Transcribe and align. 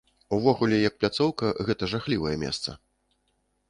Увогуле 0.37 0.79
як 0.87 0.97
пляцоўка 1.03 1.53
гэта 1.69 1.93
жахлівае 1.95 2.35
месца! 2.49 2.79